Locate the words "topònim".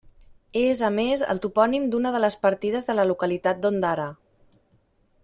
1.43-1.85